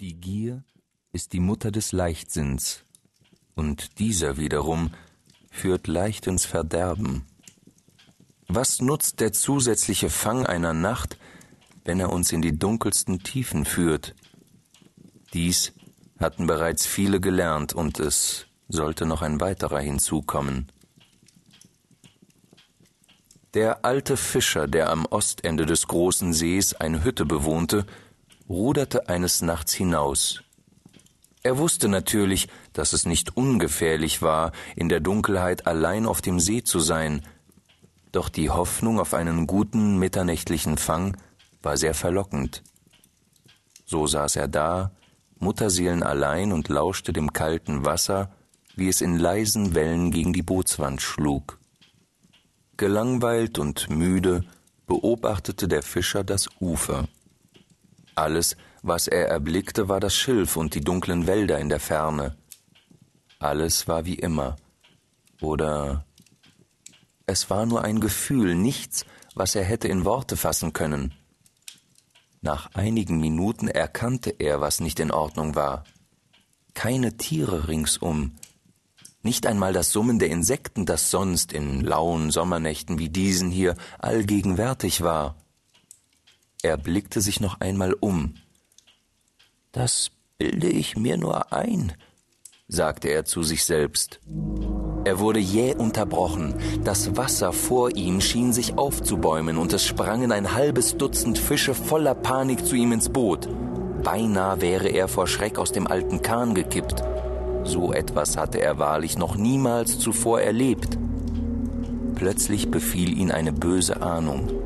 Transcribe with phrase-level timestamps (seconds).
[0.00, 0.64] Die Gier
[1.12, 2.82] ist die Mutter des Leichtsinns,
[3.54, 4.90] und dieser wiederum
[5.52, 7.24] führt leicht ins Verderben.
[8.48, 11.16] Was nutzt der zusätzliche Fang einer Nacht,
[11.84, 14.16] wenn er uns in die dunkelsten Tiefen führt?
[15.32, 15.72] Dies
[16.18, 20.72] hatten bereits viele gelernt, und es sollte noch ein weiterer hinzukommen.
[23.54, 27.86] Der alte Fischer, der am Ostende des großen Sees eine Hütte bewohnte,
[28.48, 30.42] ruderte eines Nachts hinaus.
[31.42, 36.62] Er wusste natürlich, dass es nicht ungefährlich war, in der Dunkelheit allein auf dem See
[36.62, 37.22] zu sein,
[38.12, 41.16] doch die Hoffnung auf einen guten mitternächtlichen Fang
[41.62, 42.62] war sehr verlockend.
[43.84, 44.92] So saß er da,
[45.38, 48.30] Mutterseelen allein und lauschte dem kalten Wasser,
[48.76, 51.58] wie es in leisen Wellen gegen die Bootswand schlug.
[52.76, 54.44] Gelangweilt und müde
[54.86, 57.08] beobachtete der Fischer das Ufer.
[58.14, 62.36] Alles, was er erblickte, war das Schilf und die dunklen Wälder in der Ferne.
[63.38, 64.56] Alles war wie immer.
[65.40, 66.04] Oder
[67.26, 71.14] es war nur ein Gefühl, nichts, was er hätte in Worte fassen können.
[72.40, 75.84] Nach einigen Minuten erkannte er, was nicht in Ordnung war.
[76.74, 78.36] Keine Tiere ringsum,
[79.24, 85.00] nicht einmal das Summen der Insekten, das sonst in lauen Sommernächten wie diesen hier allgegenwärtig
[85.00, 85.36] war.
[86.64, 88.36] Er blickte sich noch einmal um.
[89.72, 91.92] Das bilde ich mir nur ein,
[92.68, 94.18] sagte er zu sich selbst.
[95.04, 96.54] Er wurde jäh unterbrochen.
[96.82, 102.14] Das Wasser vor ihm schien sich aufzubäumen und es sprangen ein halbes Dutzend Fische voller
[102.14, 103.46] Panik zu ihm ins Boot.
[104.02, 107.04] Beinahe wäre er vor Schreck aus dem alten Kahn gekippt.
[107.64, 110.96] So etwas hatte er wahrlich noch niemals zuvor erlebt.
[112.14, 114.63] Plötzlich befiel ihn eine böse Ahnung.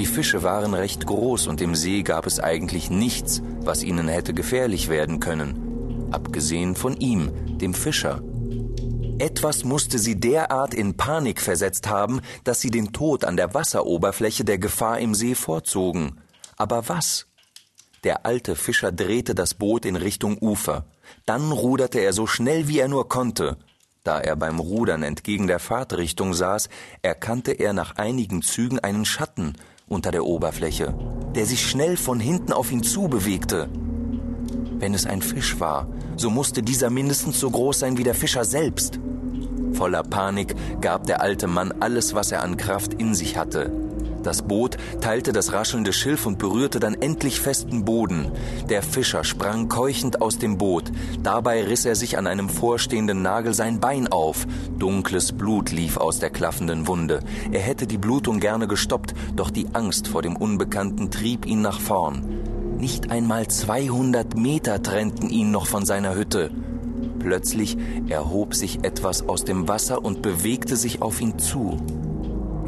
[0.00, 4.32] Die Fische waren recht groß und im See gab es eigentlich nichts, was ihnen hätte
[4.32, 8.22] gefährlich werden können, abgesehen von ihm, dem Fischer.
[9.18, 14.42] Etwas musste sie derart in Panik versetzt haben, dass sie den Tod an der Wasseroberfläche
[14.42, 16.18] der Gefahr im See vorzogen.
[16.56, 17.26] Aber was?
[18.02, 20.86] Der alte Fischer drehte das Boot in Richtung Ufer.
[21.26, 23.58] Dann ruderte er so schnell wie er nur konnte.
[24.02, 26.70] Da er beim Rudern entgegen der Fahrtrichtung saß,
[27.02, 29.58] erkannte er nach einigen Zügen einen Schatten
[29.92, 30.94] unter der Oberfläche,
[31.34, 33.68] der sich schnell von hinten auf ihn zubewegte.
[34.78, 38.44] Wenn es ein Fisch war, so musste dieser mindestens so groß sein wie der Fischer
[38.44, 39.00] selbst.
[39.72, 43.72] Voller Panik gab der alte Mann alles, was er an Kraft in sich hatte.
[44.22, 48.30] Das Boot teilte das raschelnde Schilf und berührte dann endlich festen Boden.
[48.68, 50.84] Der Fischer sprang keuchend aus dem Boot.
[51.22, 54.46] Dabei riss er sich an einem vorstehenden Nagel sein Bein auf.
[54.78, 57.20] Dunkles Blut lief aus der klaffenden Wunde.
[57.50, 61.80] Er hätte die Blutung gerne gestoppt, doch die Angst vor dem Unbekannten trieb ihn nach
[61.80, 62.22] vorn.
[62.78, 66.50] Nicht einmal 200 Meter trennten ihn noch von seiner Hütte.
[67.18, 67.76] Plötzlich
[68.08, 71.78] erhob sich etwas aus dem Wasser und bewegte sich auf ihn zu.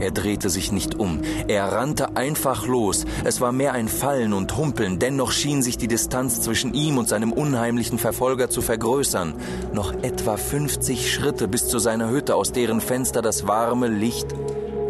[0.02, 1.20] Er drehte sich nicht um.
[1.46, 3.04] Er rannte einfach los.
[3.22, 7.08] Es war mehr ein Fallen und Humpeln, dennoch schien sich die Distanz zwischen ihm und
[7.08, 9.32] seinem unheimlichen Verfolger zu vergrößern.
[9.72, 14.26] Noch etwa 50 Schritte bis zu seiner Hütte, aus deren Fenster das warme Licht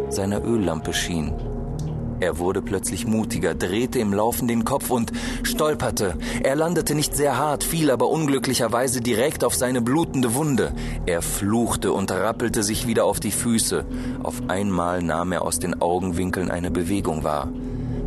[0.09, 1.52] seiner Öllampe schien.
[2.23, 5.11] Er wurde plötzlich mutiger, drehte im Laufen den Kopf und
[5.43, 6.17] stolperte.
[6.41, 10.71] Er landete nicht sehr hart, fiel aber unglücklicherweise direkt auf seine blutende Wunde.
[11.05, 13.83] Er fluchte und rappelte sich wieder auf die Füße.
[14.23, 17.49] Auf einmal nahm er aus den Augenwinkeln eine Bewegung wahr.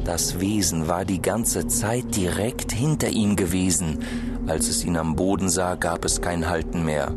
[0.06, 3.98] Das Wesen war die ganze Zeit direkt hinter ihm gewesen.
[4.46, 7.12] Als es ihn am Boden sah, gab es kein Halten mehr.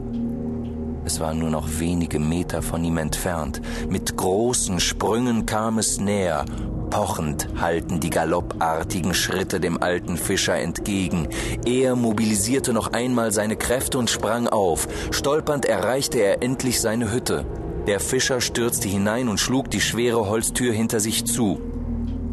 [1.05, 3.61] Es war nur noch wenige Meter von ihm entfernt.
[3.89, 6.45] Mit großen Sprüngen kam es näher
[6.89, 11.27] Pochend halten die galoppartigen Schritte dem alten Fischer entgegen.
[11.65, 14.87] Er mobilisierte noch einmal seine Kräfte und sprang auf.
[15.11, 17.45] Stolpernd erreichte er endlich seine Hütte.
[17.87, 21.61] Der Fischer stürzte hinein und schlug die schwere Holztür hinter sich zu.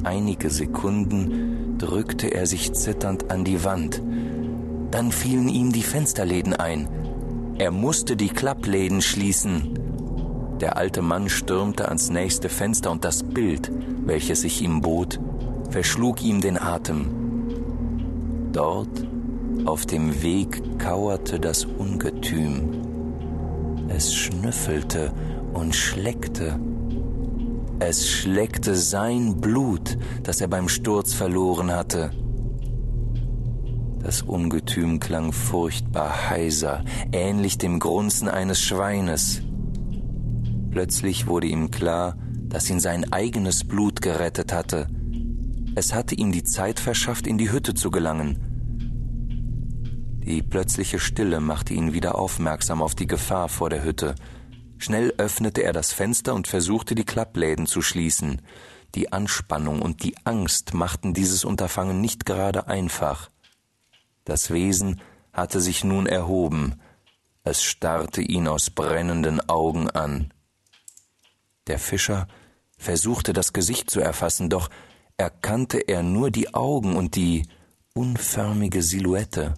[0.04, 4.02] Einige Sekunden drückte er sich zitternd an die Wand.
[4.90, 6.88] Dann fielen ihm die Fensterläden ein.
[7.58, 9.78] Er musste die Klappläden schließen.
[10.60, 13.72] Der alte Mann stürmte ans nächste Fenster und das Bild,
[14.04, 15.18] welches sich ihm bot,
[15.70, 17.06] verschlug ihm den Atem.
[18.52, 19.06] Dort,
[19.64, 22.72] auf dem Weg, kauerte das Ungetüm.
[23.88, 25.12] Es schnüffelte
[25.54, 26.60] und schleckte.
[27.78, 32.10] Es schleckte sein Blut, das er beim Sturz verloren hatte.
[34.06, 39.42] Das Ungetüm klang furchtbar heiser, ähnlich dem Grunzen eines Schweines.
[40.70, 44.86] Plötzlich wurde ihm klar, dass ihn sein eigenes Blut gerettet hatte.
[45.74, 48.38] Es hatte ihm die Zeit verschafft, in die Hütte zu gelangen.
[50.24, 54.14] Die plötzliche Stille machte ihn wieder aufmerksam auf die Gefahr vor der Hütte.
[54.78, 58.40] Schnell öffnete er das Fenster und versuchte die Klappläden zu schließen.
[58.94, 63.30] Die Anspannung und die Angst machten dieses Unterfangen nicht gerade einfach.
[64.26, 65.00] Das Wesen
[65.32, 66.80] hatte sich nun erhoben,
[67.44, 70.34] es starrte ihn aus brennenden Augen an.
[71.68, 72.26] Der Fischer
[72.76, 74.68] versuchte das Gesicht zu erfassen, doch
[75.16, 77.46] erkannte er nur die Augen und die
[77.94, 79.54] unförmige Silhouette.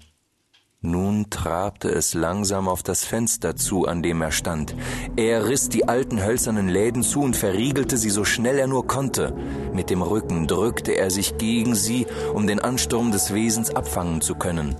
[0.80, 4.76] Nun trabte es langsam auf das Fenster zu, an dem er stand.
[5.16, 9.34] Er riss die alten hölzernen Läden zu und verriegelte sie so schnell er nur konnte.
[9.72, 14.36] Mit dem Rücken drückte er sich gegen sie, um den Ansturm des Wesens abfangen zu
[14.36, 14.76] können.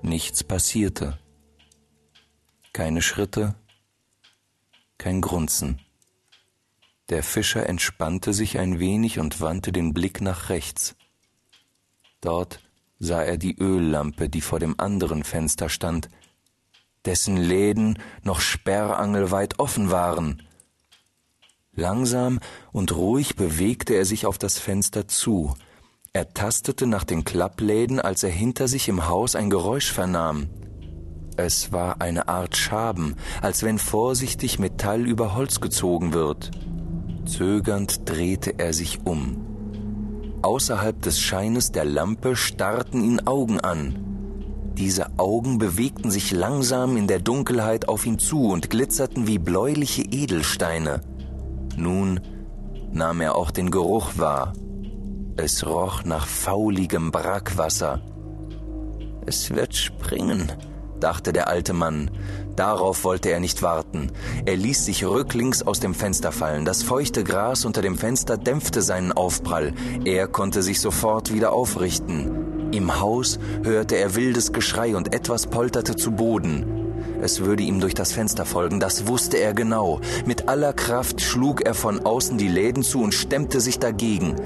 [0.00, 1.18] Nichts passierte.
[2.72, 3.56] Keine Schritte,
[4.96, 5.80] kein Grunzen.
[7.08, 10.94] Der Fischer entspannte sich ein wenig und wandte den Blick nach rechts.
[12.20, 12.60] Dort
[13.02, 16.08] sah er die Öllampe, die vor dem anderen Fenster stand,
[17.04, 20.42] dessen Läden noch sperrangelweit offen waren.
[21.74, 22.38] Langsam
[22.70, 25.54] und ruhig bewegte er sich auf das Fenster zu.
[26.12, 30.48] Er tastete nach den Klappläden, als er hinter sich im Haus ein Geräusch vernahm.
[31.36, 36.52] Es war eine Art Schaben, als wenn vorsichtig Metall über Holz gezogen wird.
[37.24, 39.51] Zögernd drehte er sich um.
[40.42, 43.94] Außerhalb des Scheines der Lampe starrten ihn Augen an.
[44.76, 50.02] Diese Augen bewegten sich langsam in der Dunkelheit auf ihn zu und glitzerten wie bläuliche
[50.02, 51.00] Edelsteine.
[51.76, 52.20] Nun
[52.90, 54.52] nahm er auch den Geruch wahr.
[55.36, 58.00] Es roch nach fauligem Brackwasser.
[59.24, 60.50] Es wird springen,
[60.98, 62.10] dachte der alte Mann.
[62.56, 64.10] Darauf wollte er nicht warten.
[64.44, 66.64] Er ließ sich rücklings aus dem Fenster fallen.
[66.64, 69.72] Das feuchte Gras unter dem Fenster dämpfte seinen Aufprall.
[70.04, 72.70] Er konnte sich sofort wieder aufrichten.
[72.72, 76.64] Im Haus hörte er wildes Geschrei und etwas polterte zu Boden.
[77.22, 80.00] Es würde ihm durch das Fenster folgen, das wusste er genau.
[80.26, 84.36] Mit aller Kraft schlug er von außen die Läden zu und stemmte sich dagegen.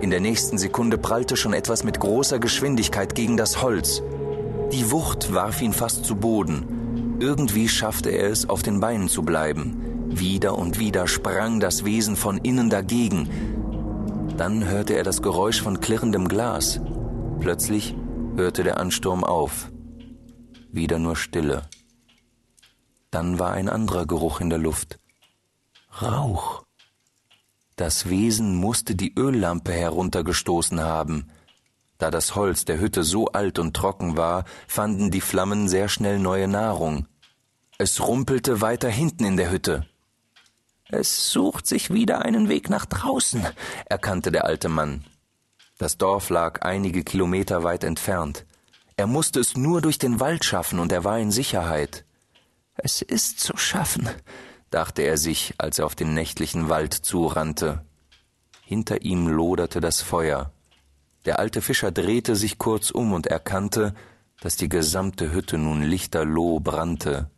[0.00, 4.02] In der nächsten Sekunde prallte schon etwas mit großer Geschwindigkeit gegen das Holz.
[4.72, 6.79] Die Wucht warf ihn fast zu Boden.
[7.20, 10.08] Irgendwie schaffte er es, auf den Beinen zu bleiben.
[10.08, 13.28] Wieder und wieder sprang das Wesen von innen dagegen.
[14.38, 16.80] Dann hörte er das Geräusch von klirrendem Glas.
[17.38, 17.94] Plötzlich
[18.36, 19.70] hörte der Ansturm auf.
[20.72, 21.62] Wieder nur Stille.
[23.10, 24.98] Dann war ein anderer Geruch in der Luft.
[26.00, 26.64] Rauch.
[27.76, 31.26] Das Wesen musste die Öllampe heruntergestoßen haben.
[31.98, 36.18] Da das Holz der Hütte so alt und trocken war, fanden die Flammen sehr schnell
[36.18, 37.06] neue Nahrung.
[37.82, 39.86] Es rumpelte weiter hinten in der Hütte.
[40.90, 43.42] Es sucht sich wieder einen Weg nach draußen,
[43.86, 45.06] erkannte der alte Mann.
[45.78, 48.44] Das Dorf lag einige Kilometer weit entfernt.
[48.98, 52.04] Er musste es nur durch den Wald schaffen und er war in Sicherheit.
[52.74, 54.10] Es ist zu schaffen,
[54.68, 57.82] dachte er sich, als er auf den nächtlichen Wald zurannte.
[58.62, 60.52] Hinter ihm loderte das Feuer.
[61.24, 63.94] Der alte Fischer drehte sich kurz um und erkannte,
[64.42, 67.30] dass die gesamte Hütte nun lichterloh brannte.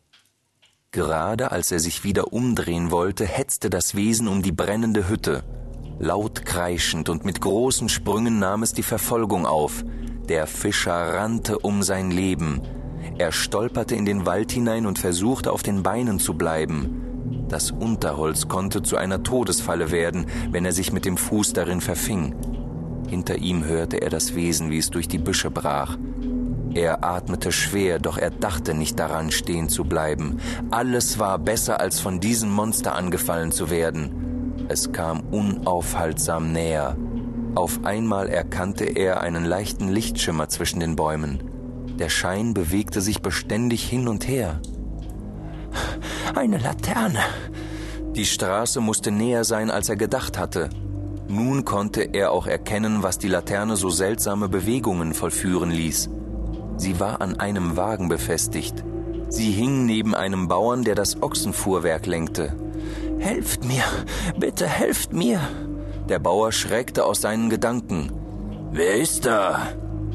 [0.95, 5.43] Gerade als er sich wieder umdrehen wollte, hetzte das Wesen um die brennende Hütte.
[5.99, 9.85] Laut kreischend und mit großen Sprüngen nahm es die Verfolgung auf.
[10.29, 12.61] Der Fischer rannte um sein Leben.
[13.17, 17.47] Er stolperte in den Wald hinein und versuchte auf den Beinen zu bleiben.
[17.49, 22.35] Das Unterholz konnte zu einer Todesfalle werden, wenn er sich mit dem Fuß darin verfing.
[23.09, 25.97] Hinter ihm hörte er das Wesen, wie es durch die Büsche brach.
[26.75, 30.39] Er atmete schwer, doch er dachte nicht daran, stehen zu bleiben.
[30.71, 34.65] Alles war besser, als von diesem Monster angefallen zu werden.
[34.69, 36.97] Es kam unaufhaltsam näher.
[37.55, 41.41] Auf einmal erkannte er einen leichten Lichtschimmer zwischen den Bäumen.
[41.99, 44.61] Der Schein bewegte sich beständig hin und her.
[46.35, 47.21] Eine Laterne.
[48.15, 50.71] Die Straße musste näher sein, als er gedacht hatte.
[51.29, 56.09] Nun konnte er auch erkennen, was die Laterne so seltsame Bewegungen vollführen ließ.
[56.83, 58.83] Sie war an einem Wagen befestigt.
[59.29, 62.57] Sie hing neben einem Bauern, der das Ochsenfuhrwerk lenkte.
[63.21, 63.85] Helft mir,
[64.37, 65.39] bitte helft mir!
[66.09, 68.11] Der Bauer schreckte aus seinen Gedanken.
[68.73, 69.69] Wer ist da?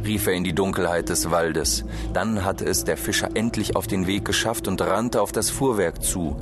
[0.03, 1.85] rief er in die Dunkelheit des Waldes.
[2.11, 6.03] Dann hatte es der Fischer endlich auf den Weg geschafft und rannte auf das Fuhrwerk
[6.03, 6.35] zu.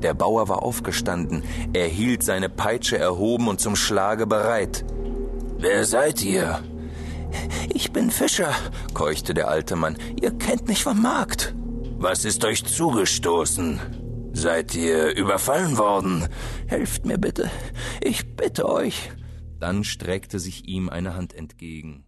[0.00, 4.86] Der Bauer war aufgestanden, er hielt seine Peitsche erhoben und zum Schlage bereit.
[5.58, 6.60] Wer seid ihr?
[7.74, 8.54] Ich bin Fischer,
[8.94, 9.98] keuchte der alte Mann.
[10.20, 11.54] Ihr kennt mich vom Markt.
[11.98, 13.80] Was ist euch zugestoßen?
[14.32, 16.28] Seid ihr überfallen worden?
[16.66, 17.50] Helft mir bitte.
[18.00, 19.10] Ich bitte euch.
[19.60, 22.05] Dann streckte sich ihm eine Hand entgegen.